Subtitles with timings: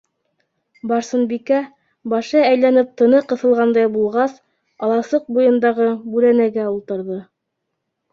[0.91, 1.57] Барсынбикә,
[2.13, 4.33] башы әйләнеп тыны ҡыҫылғандай булғас,
[4.87, 7.19] аласыҡ буйындағы бүрәнәгә ултырҙы.